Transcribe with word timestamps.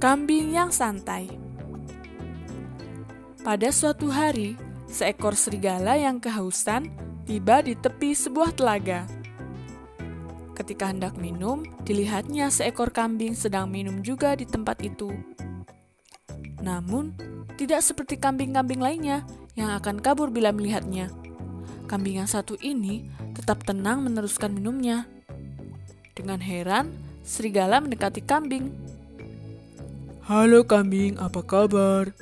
Kambing 0.00 0.56
yang 0.56 0.72
santai. 0.72 1.28
Pada 3.44 3.68
suatu 3.68 4.08
hari, 4.08 4.56
seekor 4.88 5.36
serigala 5.36 5.92
yang 5.92 6.16
kehausan 6.16 6.88
tiba 7.28 7.60
di 7.60 7.76
tepi 7.76 8.16
sebuah 8.16 8.56
telaga. 8.56 9.04
Ketika 10.56 10.88
hendak 10.88 11.20
minum, 11.20 11.68
dilihatnya 11.84 12.48
seekor 12.48 12.88
kambing 12.96 13.36
sedang 13.36 13.68
minum 13.68 14.00
juga 14.00 14.32
di 14.32 14.48
tempat 14.48 14.80
itu. 14.80 15.12
Namun, 16.64 17.12
tidak 17.60 17.84
seperti 17.84 18.16
kambing-kambing 18.16 18.80
lainnya 18.80 19.28
yang 19.52 19.68
akan 19.68 20.00
kabur 20.00 20.32
bila 20.32 20.48
melihatnya. 20.48 21.12
Kambing 21.92 22.24
yang 22.24 22.30
satu 22.30 22.56
ini 22.64 23.04
tetap 23.36 23.68
tenang 23.68 24.00
meneruskan 24.08 24.48
minumnya. 24.48 25.04
Dengan 26.16 26.40
heran, 26.40 26.88
serigala 27.20 27.84
mendekati 27.84 28.24
kambing. 28.24 28.72
Halo 30.30 30.62
kambing, 30.62 31.18
apa 31.18 31.42
kabar? 31.42 32.14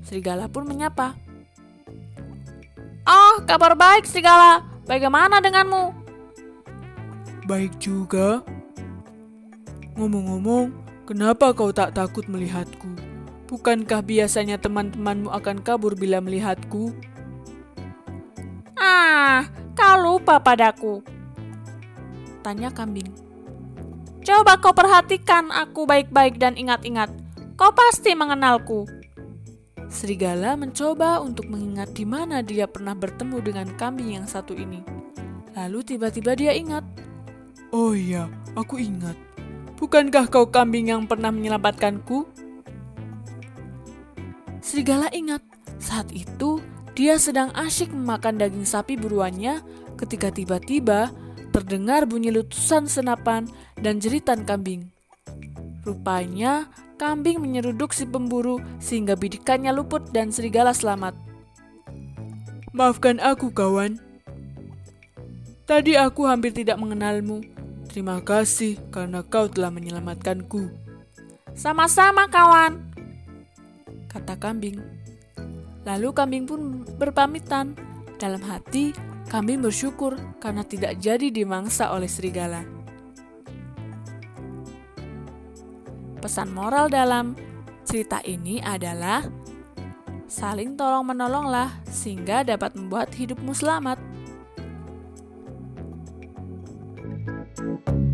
Serigala 0.00 0.48
pun 0.48 0.64
menyapa. 0.64 1.12
Oh, 3.04 3.44
kabar 3.44 3.76
baik 3.76 4.08
serigala. 4.08 4.64
Bagaimana 4.88 5.36
denganmu? 5.36 5.92
Baik 7.44 7.76
juga. 7.76 8.40
Ngomong-ngomong, 10.00 10.72
kenapa 11.04 11.52
kau 11.52 11.68
tak 11.68 11.92
takut 11.92 12.24
melihatku? 12.32 12.96
Bukankah 13.44 14.00
biasanya 14.00 14.56
teman-temanmu 14.56 15.28
akan 15.28 15.60
kabur 15.60 16.00
bila 16.00 16.24
melihatku? 16.24 16.96
Ah, 18.80 19.44
kau 19.76 20.00
lupa 20.00 20.40
padaku. 20.40 21.04
Tanya 22.40 22.72
kambing. 22.72 23.28
Coba 24.28 24.60
kau 24.60 24.76
perhatikan 24.76 25.48
aku 25.48 25.88
baik-baik 25.88 26.36
dan 26.36 26.52
ingat-ingat. 26.52 27.08
Kau 27.58 27.74
pasti 27.74 28.14
mengenalku. 28.14 28.86
Serigala 29.90 30.54
mencoba 30.54 31.18
untuk 31.18 31.50
mengingat 31.50 31.90
di 31.90 32.06
mana 32.06 32.38
dia 32.38 32.70
pernah 32.70 32.94
bertemu 32.94 33.42
dengan 33.42 33.66
kambing 33.74 34.14
yang 34.14 34.30
satu 34.30 34.54
ini. 34.54 34.78
Lalu 35.58 35.82
tiba-tiba 35.82 36.38
dia 36.38 36.54
ingat. 36.54 36.86
Oh 37.74 37.98
iya, 37.98 38.30
aku 38.54 38.78
ingat. 38.78 39.18
Bukankah 39.74 40.30
kau 40.30 40.46
kambing 40.46 40.94
yang 40.94 41.10
pernah 41.10 41.34
menyelamatkanku? 41.34 42.30
Serigala 44.62 45.10
ingat, 45.10 45.42
saat 45.82 46.14
itu 46.14 46.62
dia 46.94 47.18
sedang 47.18 47.50
asyik 47.58 47.90
memakan 47.90 48.38
daging 48.38 48.70
sapi 48.70 48.94
buruannya 48.94 49.66
ketika 49.98 50.30
tiba-tiba 50.30 51.10
terdengar 51.50 52.06
bunyi 52.06 52.30
lutusan 52.30 52.86
senapan 52.86 53.50
dan 53.82 53.98
jeritan 53.98 54.46
kambing. 54.46 54.94
Rupanya, 55.88 56.68
kambing 57.00 57.40
menyeruduk 57.40 57.96
si 57.96 58.04
pemburu 58.04 58.60
sehingga 58.76 59.16
bidikannya 59.16 59.72
luput 59.72 60.12
dan 60.12 60.28
serigala 60.28 60.76
selamat. 60.76 61.16
Maafkan 62.76 63.16
aku, 63.24 63.48
kawan. 63.48 63.96
Tadi 65.64 65.96
aku 65.96 66.28
hampir 66.28 66.52
tidak 66.52 66.76
mengenalmu. 66.76 67.40
Terima 67.88 68.20
kasih 68.20 68.76
karena 68.92 69.24
kau 69.24 69.48
telah 69.48 69.72
menyelamatkanku. 69.72 70.68
Sama-sama, 71.56 72.28
kawan, 72.28 72.84
kata 74.12 74.36
kambing. 74.36 74.84
Lalu 75.88 76.12
kambing 76.12 76.44
pun 76.44 76.84
berpamitan. 77.00 77.72
Dalam 78.20 78.44
hati, 78.44 78.92
kambing 79.32 79.64
bersyukur 79.64 80.20
karena 80.36 80.66
tidak 80.68 81.00
jadi 81.00 81.32
dimangsa 81.32 81.88
oleh 81.96 82.10
serigala. 82.10 82.77
Pesan 86.18 86.50
moral 86.50 86.90
dalam 86.90 87.38
cerita 87.86 88.18
ini 88.26 88.58
adalah 88.58 89.22
saling 90.26 90.74
tolong-menolonglah 90.74 91.86
sehingga 91.88 92.42
dapat 92.42 92.74
membuat 92.74 93.14
hidupmu 93.14 93.54
selamat. 93.54 93.96
thank 97.58 97.88
you 97.88 98.07